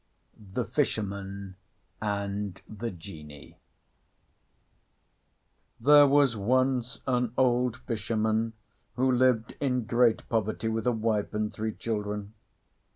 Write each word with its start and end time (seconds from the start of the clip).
THE 0.35 0.65
FISHERMAN 0.65 1.57
AND 2.01 2.61
THE 2.67 2.89
GENIE 2.89 3.59
There 5.79 6.07
was 6.07 6.35
once 6.35 7.01
an 7.05 7.33
old 7.37 7.77
fisherman 7.77 8.53
who 8.95 9.11
lived 9.11 9.55
in 9.59 9.83
great 9.85 10.27
poverty 10.27 10.69
with 10.69 10.87
a 10.87 10.91
wife 10.91 11.35
and 11.35 11.53
three 11.53 11.75
children. 11.75 12.33